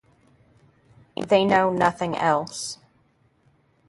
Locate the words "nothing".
1.71-2.17